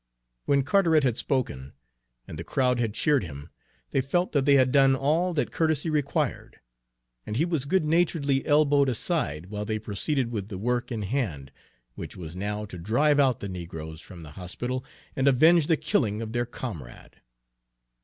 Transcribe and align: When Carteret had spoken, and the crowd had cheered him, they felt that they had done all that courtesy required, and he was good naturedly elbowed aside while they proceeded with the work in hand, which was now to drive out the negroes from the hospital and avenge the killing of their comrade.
When 0.45 0.63
Carteret 0.63 1.03
had 1.03 1.15
spoken, 1.15 1.73
and 2.27 2.39
the 2.39 2.43
crowd 2.43 2.79
had 2.79 2.95
cheered 2.95 3.23
him, 3.23 3.51
they 3.91 4.01
felt 4.01 4.31
that 4.31 4.45
they 4.45 4.55
had 4.55 4.71
done 4.71 4.95
all 4.95 5.31
that 5.35 5.51
courtesy 5.51 5.91
required, 5.91 6.59
and 7.23 7.37
he 7.37 7.45
was 7.45 7.65
good 7.65 7.85
naturedly 7.85 8.43
elbowed 8.47 8.89
aside 8.89 9.51
while 9.51 9.63
they 9.63 9.77
proceeded 9.77 10.31
with 10.31 10.47
the 10.49 10.57
work 10.57 10.91
in 10.91 11.03
hand, 11.03 11.51
which 11.93 12.17
was 12.17 12.35
now 12.35 12.65
to 12.65 12.79
drive 12.79 13.19
out 13.19 13.41
the 13.41 13.47
negroes 13.47 14.01
from 14.01 14.23
the 14.23 14.31
hospital 14.31 14.83
and 15.15 15.27
avenge 15.27 15.67
the 15.67 15.77
killing 15.77 16.19
of 16.19 16.31
their 16.33 16.47
comrade. 16.47 17.21